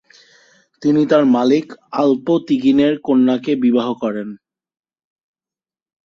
[0.81, 1.65] তিনি তার মালিক
[1.93, 4.29] আল্প তিগিনের কন্যাকে বিবাহ করেন।